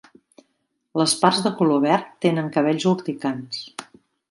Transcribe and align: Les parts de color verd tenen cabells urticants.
Les 1.01 1.13
parts 1.25 1.43
de 1.49 1.51
color 1.59 1.83
verd 1.85 2.09
tenen 2.27 2.51
cabells 2.57 2.89
urticants. 2.95 3.63